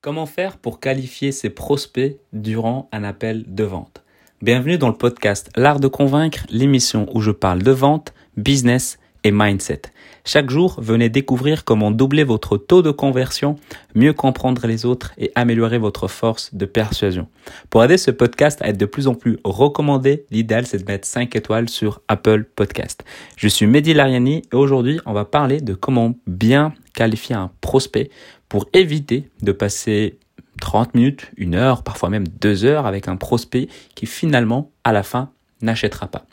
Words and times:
Comment 0.00 0.26
faire 0.26 0.58
pour 0.58 0.78
qualifier 0.78 1.32
ses 1.32 1.50
prospects 1.50 2.20
durant 2.32 2.88
un 2.92 3.02
appel 3.02 3.44
de 3.48 3.64
vente? 3.64 4.04
Bienvenue 4.40 4.78
dans 4.78 4.86
le 4.86 4.94
podcast 4.94 5.50
L'art 5.56 5.80
de 5.80 5.88
convaincre, 5.88 6.46
l'émission 6.50 7.08
où 7.14 7.20
je 7.20 7.32
parle 7.32 7.64
de 7.64 7.72
vente, 7.72 8.14
business 8.36 9.00
et 9.28 9.30
mindset. 9.30 9.82
Chaque 10.24 10.50
jour, 10.50 10.76
venez 10.78 11.08
découvrir 11.08 11.64
comment 11.64 11.90
doubler 11.90 12.24
votre 12.24 12.56
taux 12.56 12.82
de 12.82 12.90
conversion, 12.90 13.56
mieux 13.94 14.12
comprendre 14.12 14.66
les 14.66 14.84
autres 14.84 15.12
et 15.16 15.30
améliorer 15.34 15.78
votre 15.78 16.08
force 16.08 16.54
de 16.54 16.64
persuasion. 16.66 17.28
Pour 17.70 17.84
aider 17.84 17.98
ce 17.98 18.10
podcast 18.10 18.60
à 18.62 18.68
être 18.68 18.78
de 18.78 18.86
plus 18.86 19.06
en 19.06 19.14
plus 19.14 19.38
recommandé, 19.44 20.24
l'idéal 20.30 20.66
c'est 20.66 20.78
de 20.78 20.90
mettre 20.90 21.06
5 21.06 21.34
étoiles 21.36 21.68
sur 21.68 22.00
Apple 22.08 22.44
Podcast. 22.44 23.04
Je 23.36 23.48
suis 23.48 23.66
Mehdi 23.66 23.94
Lariani 23.94 24.42
et 24.52 24.56
aujourd'hui 24.56 25.00
on 25.06 25.12
va 25.12 25.24
parler 25.24 25.60
de 25.60 25.74
comment 25.74 26.14
bien 26.26 26.72
qualifier 26.94 27.36
un 27.36 27.50
prospect 27.60 28.10
pour 28.48 28.66
éviter 28.72 29.30
de 29.42 29.52
passer 29.52 30.18
30 30.60 30.94
minutes, 30.94 31.30
une 31.36 31.54
heure, 31.54 31.82
parfois 31.82 32.08
même 32.08 32.26
deux 32.26 32.64
heures 32.64 32.86
avec 32.86 33.08
un 33.08 33.16
prospect 33.16 33.68
qui 33.94 34.06
finalement, 34.06 34.72
à 34.84 34.92
la 34.92 35.02
fin, 35.02 35.30
n'achètera 35.62 36.08
pas. 36.08 36.24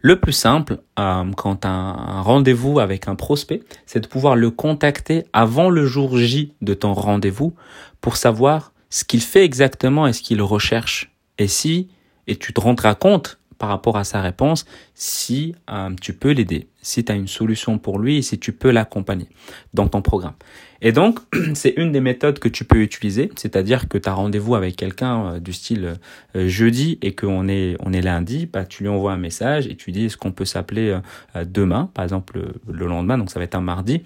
Le 0.00 0.20
plus 0.20 0.32
simple, 0.32 0.78
euh, 0.98 1.24
quand 1.36 1.64
un, 1.64 1.70
un 1.70 2.20
rendez-vous 2.20 2.78
avec 2.78 3.08
un 3.08 3.14
prospect, 3.14 3.62
c'est 3.86 4.00
de 4.00 4.06
pouvoir 4.06 4.36
le 4.36 4.50
contacter 4.50 5.24
avant 5.32 5.70
le 5.70 5.86
jour 5.86 6.16
J 6.16 6.52
de 6.62 6.74
ton 6.74 6.92
rendez-vous 6.92 7.54
pour 8.00 8.16
savoir 8.16 8.72
ce 8.90 9.04
qu'il 9.04 9.20
fait 9.20 9.44
exactement 9.44 10.06
et 10.06 10.12
ce 10.12 10.22
qu'il 10.22 10.42
recherche. 10.42 11.12
Et 11.38 11.48
si, 11.48 11.88
et 12.26 12.36
tu 12.36 12.52
te 12.52 12.60
rendras 12.60 12.94
compte 12.94 13.38
par 13.58 13.68
rapport 13.68 13.96
à 13.96 14.04
sa 14.04 14.20
réponse 14.20 14.66
si 14.94 15.54
euh, 15.70 15.90
tu 16.00 16.12
peux 16.12 16.30
l'aider, 16.30 16.68
si 16.82 17.04
tu 17.04 17.12
as 17.12 17.14
une 17.14 17.28
solution 17.28 17.78
pour 17.78 17.98
lui 17.98 18.18
et 18.18 18.22
si 18.22 18.38
tu 18.38 18.52
peux 18.52 18.70
l'accompagner 18.70 19.28
dans 19.74 19.88
ton 19.88 20.02
programme. 20.02 20.34
Et 20.82 20.92
donc, 20.92 21.18
c'est 21.54 21.74
une 21.76 21.92
des 21.92 22.00
méthodes 22.00 22.38
que 22.38 22.48
tu 22.48 22.64
peux 22.64 22.82
utiliser, 22.82 23.30
c'est-à-dire 23.36 23.88
que 23.88 23.98
tu 23.98 24.08
as 24.08 24.12
rendez-vous 24.12 24.54
avec 24.54 24.76
quelqu'un 24.76 25.26
euh, 25.26 25.40
du 25.40 25.52
style 25.52 25.94
euh, 26.34 26.48
jeudi 26.48 26.98
et 27.02 27.14
qu'on 27.14 27.48
est, 27.48 27.76
on 27.80 27.92
est 27.92 28.02
lundi, 28.02 28.46
bah, 28.46 28.64
tu 28.64 28.82
lui 28.82 28.88
envoies 28.88 29.12
un 29.12 29.18
message 29.18 29.66
et 29.66 29.76
tu 29.76 29.92
dis 29.92 30.06
est-ce 30.06 30.16
qu'on 30.16 30.32
peut 30.32 30.44
s'appeler 30.44 30.98
demain, 31.44 31.90
par 31.94 32.04
exemple 32.04 32.40
le 32.68 32.86
lendemain, 32.86 33.18
donc 33.18 33.30
ça 33.30 33.38
va 33.38 33.44
être 33.44 33.54
un 33.54 33.60
mardi, 33.60 34.02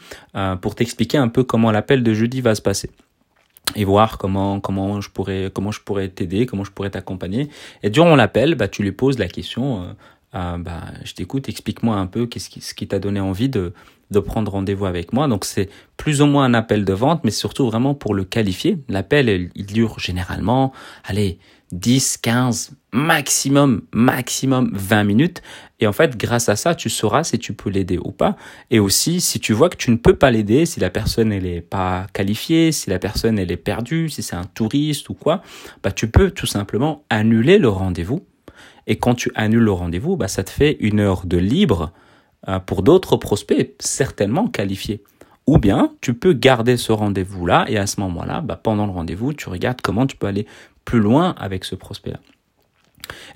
pour 0.60 0.74
t'expliquer 0.74 1.18
un 1.18 1.28
peu 1.28 1.44
comment 1.44 1.70
l'appel 1.70 2.02
de 2.02 2.14
jeudi 2.14 2.40
va 2.40 2.54
se 2.54 2.62
passer 2.62 2.90
et 3.76 3.84
voir 3.84 4.18
comment 4.18 4.60
comment 4.60 5.00
je 5.00 5.10
pourrais 5.10 5.50
comment 5.52 5.72
je 5.72 5.80
pourrais 5.80 6.08
t'aider, 6.08 6.46
comment 6.46 6.64
je 6.64 6.72
pourrais 6.72 6.90
t'accompagner. 6.90 7.48
Et 7.82 7.90
durant 7.90 8.16
l'appel, 8.16 8.54
bah 8.54 8.68
tu 8.68 8.82
lui 8.82 8.92
poses 8.92 9.18
la 9.18 9.28
question 9.28 9.96
euh, 10.34 10.58
bah 10.58 10.82
je 11.04 11.14
t'écoute, 11.14 11.48
explique-moi 11.48 11.96
un 11.96 12.06
peu 12.06 12.26
qu'est-ce 12.26 12.50
qui 12.50 12.60
ce 12.60 12.74
qui 12.74 12.86
t'a 12.86 12.98
donné 12.98 13.20
envie 13.20 13.48
de 13.48 13.72
de 14.10 14.20
prendre 14.20 14.52
rendez-vous 14.52 14.86
avec 14.86 15.12
moi. 15.12 15.28
Donc 15.28 15.44
c'est 15.44 15.68
plus 15.96 16.20
ou 16.22 16.26
moins 16.26 16.44
un 16.44 16.54
appel 16.54 16.84
de 16.84 16.92
vente, 16.92 17.22
mais 17.24 17.30
surtout 17.30 17.66
vraiment 17.66 17.94
pour 17.94 18.14
le 18.14 18.24
qualifier. 18.24 18.78
L'appel 18.88 19.50
il 19.54 19.66
dure 19.66 19.98
généralement 19.98 20.72
allez 21.04 21.38
10, 21.72 22.18
15, 22.18 22.72
maximum, 22.92 23.82
maximum 23.92 24.70
20 24.74 25.04
minutes. 25.04 25.42
Et 25.78 25.86
en 25.86 25.92
fait, 25.92 26.16
grâce 26.16 26.48
à 26.48 26.56
ça, 26.56 26.74
tu 26.74 26.90
sauras 26.90 27.24
si 27.24 27.38
tu 27.38 27.52
peux 27.52 27.70
l'aider 27.70 27.98
ou 27.98 28.10
pas. 28.10 28.36
Et 28.70 28.80
aussi, 28.80 29.20
si 29.20 29.38
tu 29.40 29.52
vois 29.52 29.70
que 29.70 29.76
tu 29.76 29.90
ne 29.90 29.96
peux 29.96 30.16
pas 30.16 30.30
l'aider, 30.30 30.66
si 30.66 30.80
la 30.80 30.90
personne 30.90 31.32
elle 31.32 31.46
est 31.46 31.60
pas 31.60 32.06
qualifiée, 32.12 32.72
si 32.72 32.90
la 32.90 32.98
personne 32.98 33.38
elle 33.38 33.52
est 33.52 33.56
perdue, 33.56 34.08
si 34.08 34.22
c'est 34.22 34.36
un 34.36 34.44
touriste 34.44 35.08
ou 35.08 35.14
quoi, 35.14 35.42
bah 35.82 35.92
tu 35.92 36.10
peux 36.10 36.30
tout 36.30 36.46
simplement 36.46 37.04
annuler 37.08 37.58
le 37.58 37.68
rendez-vous. 37.68 38.26
Et 38.86 38.96
quand 38.96 39.14
tu 39.14 39.30
annules 39.34 39.60
le 39.60 39.72
rendez-vous, 39.72 40.16
bah 40.16 40.28
ça 40.28 40.42
te 40.42 40.50
fait 40.50 40.76
une 40.80 41.00
heure 41.00 41.26
de 41.26 41.36
libre 41.36 41.92
euh, 42.48 42.58
pour 42.58 42.82
d'autres 42.82 43.16
prospects 43.16 43.74
certainement 43.78 44.46
qualifiés. 44.48 45.02
Ou 45.46 45.58
bien 45.58 45.92
tu 46.00 46.14
peux 46.14 46.32
garder 46.32 46.76
ce 46.76 46.90
rendez-vous-là 46.90 47.66
et 47.68 47.76
à 47.76 47.86
ce 47.86 48.00
moment-là, 48.00 48.40
bah, 48.40 48.58
pendant 48.60 48.86
le 48.86 48.92
rendez-vous, 48.92 49.32
tu 49.32 49.48
regardes 49.48 49.80
comment 49.82 50.06
tu 50.06 50.16
peux 50.16 50.26
aller 50.26 50.46
plus 50.84 51.00
loin 51.00 51.34
avec 51.38 51.64
ce 51.64 51.74
prospect-là. 51.74 52.18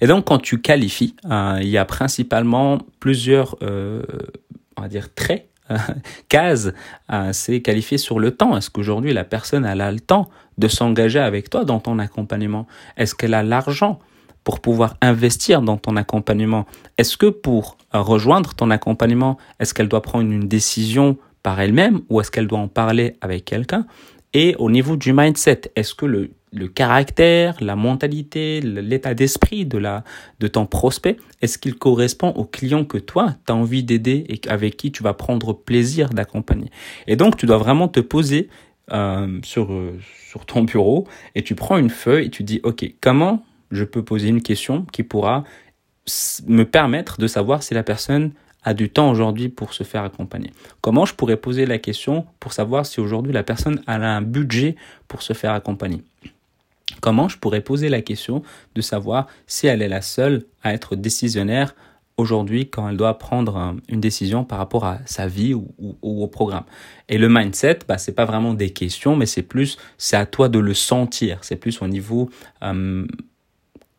Et 0.00 0.06
donc, 0.06 0.24
quand 0.24 0.38
tu 0.38 0.60
qualifies, 0.60 1.16
euh, 1.30 1.58
il 1.60 1.68
y 1.68 1.78
a 1.78 1.84
principalement 1.84 2.78
plusieurs, 3.00 3.56
euh, 3.62 4.02
dire, 4.88 5.12
traits, 5.14 5.48
cases. 6.28 6.72
C'est 7.32 7.60
qualifié 7.62 7.98
sur 7.98 8.18
le 8.18 8.30
temps. 8.30 8.56
Est-ce 8.56 8.70
qu'aujourd'hui, 8.70 9.12
la 9.12 9.24
personne 9.24 9.64
a 9.64 9.92
le 9.92 10.00
temps 10.00 10.28
de 10.58 10.68
s'engager 10.68 11.18
avec 11.18 11.50
toi 11.50 11.64
dans 11.64 11.80
ton 11.80 11.98
accompagnement? 11.98 12.66
Est-ce 12.96 13.14
qu'elle 13.14 13.34
a 13.34 13.42
l'argent 13.42 13.98
pour 14.44 14.60
pouvoir 14.60 14.96
investir 15.00 15.62
dans 15.62 15.78
ton 15.78 15.96
accompagnement 15.96 16.66
Est-ce 16.98 17.16
que 17.16 17.26
pour 17.26 17.76
rejoindre 17.92 18.54
ton 18.54 18.70
accompagnement, 18.70 19.38
est-ce 19.58 19.74
qu'elle 19.74 19.88
doit 19.88 20.02
prendre 20.02 20.30
une 20.30 20.46
décision 20.46 21.16
par 21.42 21.60
elle-même 21.60 22.02
ou 22.08 22.20
est-ce 22.20 22.30
qu'elle 22.30 22.46
doit 22.46 22.58
en 22.58 22.68
parler 22.68 23.16
avec 23.20 23.44
quelqu'un? 23.44 23.86
Et 24.34 24.54
au 24.58 24.70
niveau 24.70 24.96
du 24.96 25.12
mindset, 25.12 25.72
est-ce 25.76 25.94
que 25.94 26.06
le 26.06 26.68
caractère, 26.68 27.56
la 27.60 27.76
mentalité, 27.76 28.60
l'état 28.60 29.14
d'esprit 29.14 29.64
de 29.64 29.80
de 30.40 30.48
ton 30.48 30.66
prospect, 30.66 31.16
est-ce 31.40 31.58
qu'il 31.58 31.74
correspond 31.76 32.30
au 32.30 32.44
client 32.44 32.84
que 32.84 32.98
toi 32.98 33.34
tu 33.46 33.52
envie 33.52 33.84
d'aider 33.84 34.24
et 34.28 34.40
avec 34.48 34.76
qui 34.76 34.92
tu 34.92 35.02
vas 35.02 35.14
prendre 35.14 35.52
plaisir 35.52 36.10
d'accompagner? 36.10 36.70
Et 37.06 37.16
donc 37.16 37.36
tu 37.36 37.46
dois 37.46 37.58
vraiment 37.58 37.88
te 37.88 38.00
poser 38.00 38.48
euh, 38.92 39.38
sur 39.42 39.72
euh, 39.72 39.98
sur 40.28 40.46
ton 40.46 40.62
bureau 40.62 41.06
et 41.34 41.42
tu 41.42 41.54
prends 41.54 41.78
une 41.78 41.90
feuille 41.90 42.26
et 42.26 42.30
tu 42.30 42.42
dis 42.42 42.60
OK, 42.64 42.84
comment 43.00 43.44
je 43.70 43.84
peux 43.84 44.02
poser 44.02 44.28
une 44.28 44.42
question 44.42 44.86
qui 44.92 45.02
pourra 45.02 45.44
me 46.46 46.64
permettre 46.64 47.18
de 47.18 47.26
savoir 47.26 47.62
si 47.62 47.74
la 47.74 47.82
personne 47.82 48.32
a 48.62 48.74
du 48.74 48.90
temps 48.90 49.10
aujourd'hui 49.10 49.48
pour 49.48 49.74
se 49.74 49.84
faire 49.84 50.02
accompagner 50.02 50.52
Comment 50.80 51.04
je 51.04 51.14
pourrais 51.14 51.36
poser 51.36 51.66
la 51.66 51.78
question 51.78 52.26
pour 52.40 52.52
savoir 52.52 52.86
si 52.86 53.00
aujourd'hui 53.00 53.32
la 53.32 53.42
personne 53.42 53.82
a 53.86 53.94
un 53.94 54.22
budget 54.22 54.76
pour 55.08 55.22
se 55.22 55.32
faire 55.32 55.52
accompagner? 55.52 56.02
Comment 57.00 57.28
je 57.28 57.38
pourrais 57.38 57.60
poser 57.60 57.88
la 57.88 58.02
question 58.02 58.42
de 58.74 58.80
savoir 58.80 59.26
si 59.46 59.66
elle 59.66 59.82
est 59.82 59.88
la 59.88 60.02
seule 60.02 60.44
à 60.62 60.72
être 60.72 60.96
décisionnaire 60.96 61.74
aujourd'hui 62.16 62.70
quand 62.70 62.88
elle 62.88 62.96
doit 62.96 63.18
prendre 63.18 63.76
une 63.88 64.00
décision 64.00 64.44
par 64.44 64.58
rapport 64.58 64.84
à 64.84 65.00
sa 65.04 65.26
vie 65.26 65.54
ou, 65.54 65.66
au 66.02 66.28
programme? 66.28 66.64
Et 67.08 67.18
le 67.18 67.28
mindset, 67.28 67.80
bah, 67.88 67.98
c'est 67.98 68.14
pas 68.14 68.24
vraiment 68.24 68.54
des 68.54 68.70
questions, 68.70 69.16
mais 69.16 69.26
c'est 69.26 69.42
plus, 69.42 69.76
c'est 69.98 70.16
à 70.16 70.26
toi 70.26 70.48
de 70.48 70.58
le 70.58 70.74
sentir. 70.74 71.38
C'est 71.42 71.56
plus 71.56 71.82
au 71.82 71.88
niveau 71.88 72.30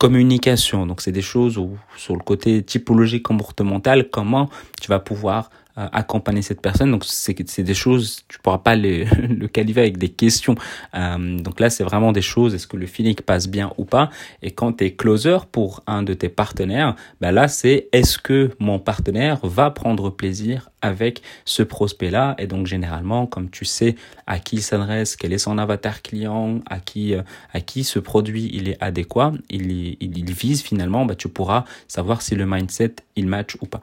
communication. 0.06 0.86
Donc 0.86 1.02
c'est 1.02 1.12
des 1.12 1.22
choses 1.24 1.58
où, 1.58 1.78
sur 1.98 2.16
le 2.16 2.22
côté 2.22 2.62
typologie 2.64 3.22
comportementale, 3.22 4.10
comment 4.10 4.50
tu 4.80 4.88
vas 4.90 5.00
pouvoir 5.00 5.50
accompagner 5.76 6.42
cette 6.42 6.62
personne. 6.62 6.92
Donc 6.92 7.04
c'est 7.06 7.64
des 7.64 7.74
choses 7.74 8.24
tu 8.28 8.40
pourras 8.40 8.60
pas 8.60 8.76
le, 8.76 9.48
qualifier 9.48 9.82
avec 9.82 9.98
des 9.98 10.10
questions. 10.10 10.56
Euh, 10.96 11.38
donc 11.40 11.60
là 11.60 11.70
c'est 11.70 11.84
vraiment 11.84 12.12
des 12.12 12.22
choses 12.22 12.54
est-ce 12.54 12.68
que 12.68 12.78
le 12.78 12.88
feeling 12.88 13.16
passe 13.16 13.48
bien 13.48 13.72
ou 13.78 13.86
pas? 13.86 14.10
Et 14.42 14.52
quand 14.52 14.74
tu 14.74 14.92
closer 14.92 15.38
pour 15.52 15.84
un 15.88 16.04
de 16.04 16.14
tes 16.14 16.30
partenaires, 16.30 16.96
ben 17.22 17.32
là 17.32 17.48
c'est 17.48 17.88
est-ce 17.92 18.18
que 18.18 18.52
mon 18.60 18.80
partenaire 18.80 19.40
va 19.44 19.72
prendre 19.72 20.10
plaisir 20.10 20.70
avec 20.82 21.22
ce 21.46 21.64
prospect 21.64 22.12
là. 22.12 22.36
Et 22.38 22.48
donc 22.48 22.68
généralement 22.68 23.26
comme 23.26 23.50
tu 23.50 23.66
sais 23.66 23.96
à 24.28 24.40
qui 24.40 24.58
il 24.58 24.62
s'adresse, 24.62 25.16
quel 25.16 25.34
est 25.34 25.38
son 25.40 25.58
avatar 25.58 26.02
client, 26.02 26.60
à 26.68 26.80
qui 26.80 27.16
euh, 27.16 27.22
à 27.54 27.62
qui 27.62 27.84
ce 27.84 28.00
produit 28.00 28.50
il 28.54 28.70
est 28.70 28.78
adéquat, 28.82 29.34
il 29.50 29.96
il, 30.00 30.34
vise 30.34 30.62
finalement, 30.62 31.06
ben, 31.06 31.16
tu 31.16 31.30
pourras 31.30 31.66
savoir 31.88 32.22
si 32.22 32.36
le 32.36 32.46
mindset 32.46 32.96
il 33.16 33.28
match 33.28 33.58
ou 33.62 33.66
pas. 33.66 33.82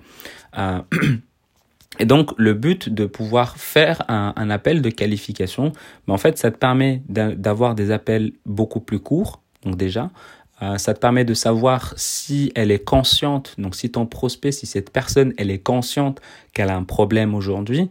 Euh, 0.58 0.80
Et 1.98 2.06
donc, 2.06 2.30
le 2.38 2.54
but 2.54 2.88
de 2.88 3.04
pouvoir 3.06 3.56
faire 3.56 4.02
un, 4.08 4.50
appel 4.50 4.82
de 4.82 4.90
qualification, 4.90 5.72
mais 6.06 6.14
en 6.14 6.18
fait, 6.18 6.38
ça 6.38 6.50
te 6.50 6.56
permet 6.56 7.02
d'avoir 7.08 7.74
des 7.74 7.90
appels 7.90 8.32
beaucoup 8.46 8.80
plus 8.80 8.98
courts. 8.98 9.40
Donc 9.64 9.76
déjà, 9.76 10.10
euh, 10.62 10.78
ça 10.78 10.94
te 10.94 11.00
permet 11.00 11.24
de 11.24 11.34
savoir 11.34 11.92
si 11.96 12.50
elle 12.54 12.70
est 12.70 12.82
consciente. 12.82 13.54
Donc, 13.58 13.74
si 13.74 13.90
ton 13.90 14.06
prospect, 14.06 14.52
si 14.52 14.66
cette 14.66 14.90
personne, 14.90 15.34
elle 15.36 15.50
est 15.50 15.62
consciente 15.62 16.20
qu'elle 16.54 16.70
a 16.70 16.76
un 16.76 16.84
problème 16.84 17.34
aujourd'hui, 17.34 17.90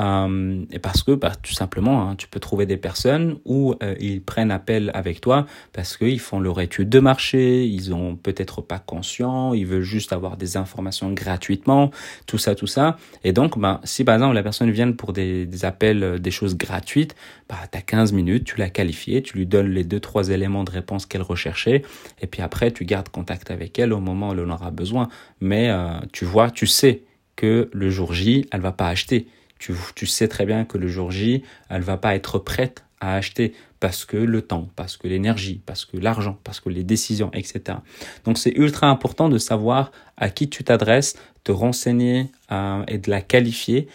euh, 0.00 0.64
et 0.70 0.78
parce 0.78 1.02
que 1.02 1.12
bah, 1.12 1.32
tout 1.42 1.52
simplement, 1.52 2.08
hein, 2.08 2.14
tu 2.16 2.28
peux 2.28 2.38
trouver 2.38 2.66
des 2.66 2.76
personnes 2.76 3.38
où 3.44 3.74
euh, 3.82 3.94
ils 3.98 4.22
prennent 4.22 4.52
appel 4.52 4.90
avec 4.94 5.20
toi 5.20 5.46
parce 5.72 5.96
qu'ils 5.96 6.20
font 6.20 6.38
leur 6.38 6.60
étude 6.60 6.88
de 6.88 7.00
marché, 7.00 7.64
ils 7.66 7.92
ont 7.92 8.14
peut-être 8.14 8.62
pas 8.62 8.78
conscient, 8.78 9.54
ils 9.54 9.66
veulent 9.66 9.82
juste 9.82 10.12
avoir 10.12 10.36
des 10.36 10.56
informations 10.56 11.12
gratuitement, 11.12 11.90
tout 12.26 12.38
ça, 12.38 12.54
tout 12.54 12.68
ça. 12.68 12.96
Et 13.24 13.32
donc, 13.32 13.58
bah, 13.58 13.80
si 13.84 14.04
par 14.04 14.14
exemple 14.14 14.34
la 14.34 14.42
personne 14.42 14.70
vient 14.70 14.92
pour 14.92 15.12
des, 15.12 15.48
appels, 15.64 16.04
euh, 16.04 16.18
des 16.18 16.30
choses 16.30 16.56
gratuites, 16.56 17.16
bah, 17.48 17.56
tu 17.70 17.76
as 17.76 17.82
15 17.82 18.12
minutes, 18.12 18.44
tu 18.44 18.56
l'as 18.56 18.70
qualifiée, 18.70 19.22
tu 19.22 19.36
lui 19.36 19.46
donnes 19.46 19.70
les 19.70 19.84
deux, 19.84 20.00
trois 20.00 20.28
éléments 20.28 20.62
de 20.62 20.70
réponse 20.70 21.06
qu'elle 21.06 21.22
recherchait, 21.22 21.82
et 22.20 22.26
puis 22.28 22.42
après, 22.42 22.70
tu 22.70 22.84
gardes 22.84 23.08
contact 23.08 23.50
avec 23.50 23.78
elle 23.78 23.92
au 23.92 24.00
moment 24.00 24.28
où 24.28 24.32
elle 24.32 24.40
en 24.40 24.50
aura 24.50 24.70
besoin. 24.70 25.08
Mais 25.40 25.70
tu 26.12 26.24
vois, 26.24 26.50
tu 26.50 26.66
sais 26.66 27.02
que 27.36 27.70
le 27.72 27.90
jour 27.90 28.12
J, 28.12 28.46
elle 28.50 28.60
va 28.60 28.72
pas 28.72 28.88
acheter 28.88 29.26
tu, 29.58 29.72
tu 29.94 30.06
sais 30.06 30.28
très 30.28 30.46
bien 30.46 30.64
que 30.64 30.78
le 30.78 30.88
jour 30.88 31.10
J, 31.10 31.42
elle 31.68 31.82
va 31.82 31.96
pas 31.96 32.14
être 32.14 32.38
prête 32.38 32.84
à 33.00 33.14
acheter 33.14 33.52
parce 33.80 34.04
que 34.04 34.16
le 34.16 34.42
temps, 34.42 34.68
parce 34.74 34.96
que 34.96 35.06
l'énergie, 35.06 35.60
parce 35.64 35.84
que 35.84 35.96
l'argent, 35.96 36.38
parce 36.42 36.58
que 36.58 36.68
les 36.68 36.82
décisions, 36.82 37.30
etc. 37.32 37.78
Donc 38.24 38.38
c'est 38.38 38.52
ultra 38.56 38.88
important 38.88 39.28
de 39.28 39.38
savoir 39.38 39.92
à 40.16 40.30
qui 40.30 40.48
tu 40.48 40.64
t'adresses, 40.64 41.16
te 41.44 41.52
renseigner 41.52 42.26
euh, 42.50 42.82
et 42.88 42.98
de 42.98 43.08
la 43.08 43.20
qualifier 43.20 43.88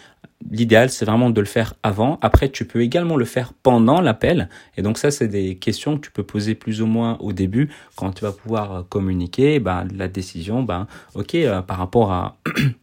l'idéal, 0.52 0.90
c'est 0.90 1.06
vraiment 1.06 1.30
de 1.30 1.40
le 1.40 1.48
faire 1.48 1.74
avant. 1.84 2.20
Après, 2.22 2.50
tu 2.50 2.66
peux 2.66 2.82
également 2.82 3.16
le 3.16 3.26
faire 3.26 3.54
pendant 3.54 4.02
l'appel. 4.02 4.50
Et 4.78 4.82
donc 4.82 4.98
ça, 4.98 5.12
c'est 5.12 5.28
des 5.28 5.56
questions 5.56 5.98
que 5.98 6.06
tu 6.06 6.12
peux 6.12 6.24
poser 6.24 6.56
plus 6.56 6.82
ou 6.82 6.86
moins 6.86 7.18
au 7.20 7.34
début 7.34 7.70
quand 7.96 8.12
tu 8.12 8.24
vas 8.24 8.32
pouvoir 8.32 8.76
euh, 8.76 8.82
communiquer 8.84 9.60
ben, 9.60 9.88
la 9.96 10.08
décision. 10.08 10.64
Ben, 10.64 10.88
ok, 11.16 11.36
euh, 11.36 11.62
par 11.62 11.78
rapport 11.78 12.12
à 12.12 12.38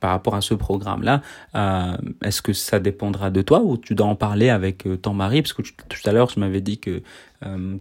par 0.00 0.10
rapport 0.10 0.34
à 0.34 0.40
ce 0.40 0.54
programme-là, 0.54 1.22
euh, 1.54 1.96
est-ce 2.22 2.42
que 2.42 2.52
ça 2.52 2.80
dépendra 2.80 3.30
de 3.30 3.42
toi 3.42 3.60
ou 3.60 3.76
tu 3.76 3.94
dois 3.94 4.06
en 4.06 4.16
parler 4.16 4.48
avec 4.48 4.86
ton 5.02 5.12
mari? 5.12 5.42
Parce 5.42 5.52
que 5.52 5.62
tout 5.62 6.00
à 6.08 6.12
l'heure, 6.12 6.28
tu 6.28 6.40
m'avais 6.40 6.60
dit 6.60 6.78
que 6.78 7.02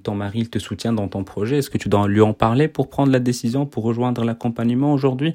ton 0.03 0.13
mari 0.15 0.47
te 0.47 0.59
soutient 0.59 0.91
dans 0.91 1.07
ton 1.07 1.23
projet. 1.23 1.59
Est-ce 1.59 1.69
que 1.69 1.77
tu 1.77 1.87
dois 1.87 2.05
lui 2.09 2.19
en 2.19 2.33
parler 2.33 2.67
pour 2.67 2.89
prendre 2.89 3.13
la 3.13 3.19
décision, 3.19 3.65
pour 3.65 3.85
rejoindre 3.85 4.25
l'accompagnement 4.25 4.91
aujourd'hui? 4.91 5.33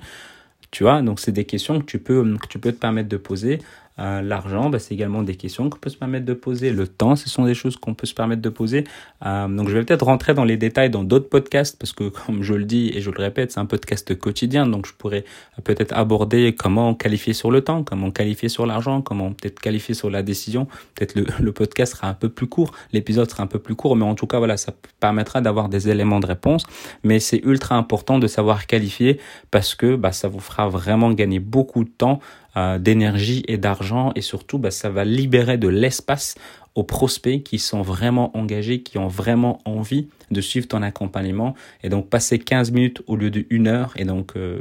Tu 0.70 0.82
vois, 0.82 1.00
donc 1.00 1.19
c'est 1.19 1.32
des 1.32 1.47
questions 1.47 1.81
que 1.81 1.87
tu 1.87 1.99
peux, 1.99 2.37
que 2.37 2.47
tu 2.47 2.59
peux 2.59 2.73
te 2.73 2.79
permettre 2.79 3.09
de 3.09 3.17
poser. 3.17 3.61
Euh, 3.99 4.23
l'argent, 4.23 4.71
bah, 4.71 4.79
c'est 4.79 4.95
également 4.95 5.23
des 5.23 5.35
questions 5.35 5.69
qu'on 5.69 5.79
peut 5.79 5.91
se 5.91 5.97
permettre 5.97 6.25
de 6.25 6.35
poser. 6.35 6.71
Le 6.71 6.87
temps, 6.87 7.17
ce 7.17 7.29
sont 7.29 7.45
des 7.45 7.55
choses 7.55 7.77
qu'on 7.77 7.95
peut 7.95 8.06
se 8.06 8.15
permettre 8.15 8.43
de 8.43 8.49
poser. 8.49 8.85
Euh, 9.27 9.49
donc 9.49 9.69
je 9.69 9.77
vais 9.77 9.85
peut-être 9.85 10.05
rentrer 10.05 10.35
dans 10.35 10.45
les 10.45 10.56
détails 10.56 10.91
dans 10.91 11.05
d'autres 11.05 11.29
podcasts 11.29 11.79
parce 11.79 11.93
que 11.93 12.09
comme 12.09 12.43
je 12.43 12.55
le 12.55 12.65
dis 12.65 12.91
et 12.95 13.00
je 13.00 13.11
le 13.11 13.21
répète, 13.23 13.53
c'est 13.53 13.61
un 13.61 13.67
podcast 13.67 14.15
quotidien. 14.17 14.67
Donc 14.67 14.87
je 14.87 14.93
pourrais 14.93 15.25
peut-être 15.65 15.97
aborder 15.97 16.55
comment 16.55 16.95
qualifier 16.95 17.33
sur 17.33 17.50
le 17.50 17.62
temps, 17.62 17.83
comment 17.83 18.11
qualifier 18.11 18.49
sur 18.49 18.67
l'argent, 18.67 19.03
comment 19.03 19.33
peut-être 19.33 19.61
qualifier 19.61 19.95
sur 19.95 20.11
la 20.11 20.23
décision. 20.23 20.67
Peut-être 20.95 21.15
le, 21.15 21.27
le 21.41 21.53
podcast 21.53 21.95
sera 21.95 22.09
un 22.09 22.15
peu 22.15 22.29
plus 22.29 22.47
court, 22.47 22.73
l'épisode 22.93 23.31
sera 23.31 23.43
un 23.43 23.47
peu 23.47 23.59
plus 23.59 23.75
court, 23.75 23.97
mais 23.97 24.05
en 24.05 24.15
tout 24.15 24.27
cas 24.27 24.39
voilà, 24.39 24.56
ça 24.56 24.73
permettra 25.00 25.41
d'avoir 25.41 25.69
des 25.69 25.89
éléments 25.89 26.21
de 26.21 26.27
réponse. 26.27 26.65
Mais 27.03 27.21
c'est 27.21 27.41
ultra 27.45 27.77
important 27.77 28.19
de 28.19 28.27
savoir 28.27 28.67
qualifier 28.67 29.19
parce 29.50 29.75
que 29.75 29.97
bah, 29.97 30.12
ça 30.12 30.29
vous 30.29 30.41
fera 30.41 30.69
vraiment 30.69 31.11
gagner 31.12 31.41
beaucoup 31.41 31.85
de 31.85 31.91
temps 31.91 32.21
euh, 32.56 32.79
d'énergie 32.79 33.45
et 33.49 33.59
d'argent. 33.59 34.12
Et 34.15 34.23
surtout 34.23 34.59
bah, 34.59 34.71
ça 34.71 34.91
va 34.91 35.05
libérer 35.05 35.59
de 35.59 35.69
l'espace 35.69 36.35
aux 36.75 36.85
prospects 36.85 37.43
qui 37.43 37.59
sont 37.59 37.83
vraiment 37.83 38.37
engagés, 38.37 38.83
qui 38.83 38.99
ont 38.99 39.09
vraiment 39.09 39.61
envie 39.65 40.09
de 40.31 40.41
suivre 40.41 40.69
ton 40.69 40.83
accompagnement. 40.83 41.55
Et 41.83 41.89
donc 41.89 42.09
passer 42.09 42.39
15 42.39 42.71
minutes 42.71 43.03
au 43.06 43.17
lieu 43.17 43.31
de 43.31 43.45
une 43.50 43.67
heure 43.67 43.93
et 43.97 44.05
donc 44.05 44.37
euh, 44.37 44.61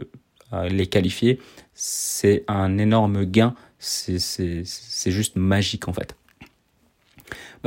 euh, 0.53 0.67
les 0.69 0.87
qualifier, 0.87 1.39
c'est 1.73 2.43
un 2.47 2.77
énorme 2.77 3.25
gain, 3.25 3.53
c'est 3.79 4.21
juste 5.05 5.35
magique 5.35 5.87
en 5.87 5.93
fait. 5.93 6.15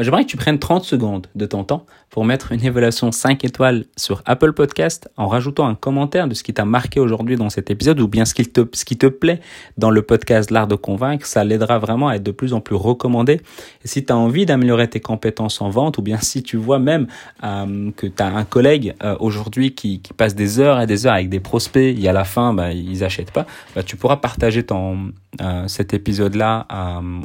Bah, 0.01 0.05
j'aimerais 0.05 0.25
que 0.25 0.31
tu 0.31 0.39
prennes 0.39 0.59
30 0.59 0.83
secondes 0.83 1.27
de 1.35 1.45
ton 1.45 1.63
temps 1.63 1.85
pour 2.09 2.25
mettre 2.25 2.53
une 2.53 2.65
évaluation 2.65 3.13
5 3.13 3.45
étoiles 3.45 3.85
sur 3.99 4.23
Apple 4.25 4.55
Podcast 4.55 5.11
en 5.19 5.29
rajoutant 5.29 5.67
un 5.67 5.75
commentaire 5.75 6.27
de 6.27 6.33
ce 6.33 6.43
qui 6.43 6.55
t'a 6.55 6.65
marqué 6.65 7.01
aujourd'hui 7.01 7.37
dans 7.37 7.51
cet 7.51 7.71
épisode 7.71 8.01
ou 8.01 8.09
bien 8.09 8.25
ce 8.25 8.33
qui 8.33 8.47
te, 8.47 8.67
ce 8.73 8.87
qui 8.87 8.97
te 8.97 9.07
plaît 9.07 9.41
dans 9.77 9.91
le 9.91 10.01
podcast 10.01 10.51
L'Art 10.51 10.69
de 10.69 10.75
Convaincre. 10.75 11.27
Ça 11.27 11.45
l'aidera 11.45 11.79
vraiment 11.79 12.09
à 12.09 12.15
être 12.15 12.23
de 12.23 12.31
plus 12.31 12.55
en 12.55 12.63
plus 12.63 12.77
recommandé. 12.77 13.43
Et 13.85 13.89
si 13.89 14.03
tu 14.03 14.11
as 14.11 14.17
envie 14.17 14.47
d'améliorer 14.47 14.89
tes 14.89 15.01
compétences 15.01 15.61
en 15.61 15.69
vente 15.69 15.99
ou 15.99 16.03
bien 16.03 16.17
si 16.17 16.43
tu 16.43 16.57
vois 16.57 16.79
même 16.79 17.07
euh, 17.45 17.91
que 17.95 18.07
tu 18.07 18.23
as 18.23 18.35
un 18.35 18.45
collègue 18.45 18.95
euh, 19.03 19.17
aujourd'hui 19.21 19.75
qui, 19.75 20.01
passe 20.17 20.35
des 20.35 20.61
heures 20.61 20.81
et 20.81 20.87
des 20.87 21.07
heures 21.07 21.15
avec 21.15 21.29
des 21.29 21.41
prospects 21.41 21.95
et 21.99 22.09
à 22.09 22.15
la 22.15 22.25
fin 22.25 22.55
bah, 22.55 22.73
ils 22.73 23.05
achètent 23.05 23.33
pas, 23.33 23.45
bah, 23.77 23.83
tu 23.83 23.97
pourras 23.97 24.17
partager 24.17 24.63
ton, 24.63 25.13
euh, 25.41 25.69
cet 25.69 25.95
épisode-là 25.95 26.67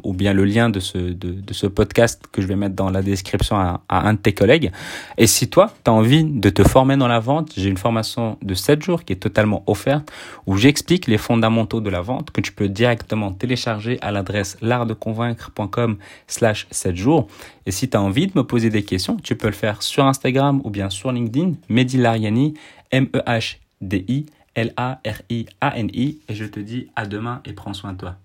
ou 0.04 0.14
bien 0.14 0.34
le 0.34 0.46
lien 0.46 0.70
de 0.70 0.80
ce, 0.80 0.98
de, 0.98 1.54
ce 1.54 1.66
podcast 1.66 2.22
que 2.32 2.42
je 2.42 2.48
vais 2.48 2.56
dans 2.70 2.90
la 2.90 3.02
description 3.02 3.58
à, 3.58 3.82
à 3.90 4.08
un 4.08 4.14
de 4.14 4.20
tes 4.20 4.34
collègues. 4.34 4.72
Et 5.18 5.28
si 5.28 5.50
toi, 5.50 5.72
tu 5.84 5.90
as 5.90 5.94
envie 5.94 6.24
de 6.24 6.50
te 6.50 6.64
former 6.64 6.98
dans 6.98 7.08
la 7.08 7.20
vente, 7.20 7.54
j'ai 7.56 7.70
une 7.70 7.78
formation 7.78 8.38
de 8.42 8.54
7 8.54 8.84
jours 8.84 9.04
qui 9.04 9.14
est 9.14 9.18
totalement 9.18 9.64
offerte 9.68 10.12
où 10.46 10.58
j'explique 10.58 11.08
les 11.08 11.18
fondamentaux 11.18 11.82
de 11.82 11.90
la 11.90 12.02
vente 12.02 12.32
que 12.32 12.42
tu 12.42 12.52
peux 12.52 12.70
directement 12.70 13.32
télécharger 13.32 13.98
à 14.02 14.12
l'adresse 14.12 14.58
l'artdeconvaincre.com 14.62 15.98
slash 16.28 16.68
7 16.72 16.96
jours. 16.96 17.28
Et 17.66 17.72
si 17.72 17.90
tu 17.90 17.98
as 17.98 18.02
envie 18.02 18.28
de 18.28 18.34
me 18.36 18.44
poser 18.44 18.70
des 18.70 18.84
questions, 18.84 19.18
tu 19.18 19.36
peux 19.36 19.48
le 19.48 19.54
faire 19.54 19.82
sur 19.82 20.06
Instagram 20.06 20.62
ou 20.64 20.70
bien 20.70 20.90
sur 20.90 21.12
LinkedIn, 21.12 21.54
Mehdi 21.70 21.98
Lariani, 21.98 22.54
M-E-H-D-I 22.92 24.26
L-A-R-I-A-N-I. 24.56 26.22
Et 26.30 26.34
je 26.34 26.46
te 26.46 26.60
dis 26.60 26.88
à 26.96 27.06
demain 27.06 27.42
et 27.46 27.54
prends 27.54 27.74
soin 27.74 27.94
de 27.94 27.98
toi. 27.98 28.16